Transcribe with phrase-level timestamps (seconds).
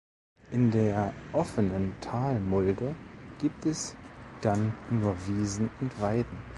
[0.49, 2.95] In der offenen Talmulde
[3.37, 3.95] gibt es
[4.41, 6.39] dann nur Wiesen und Weiden.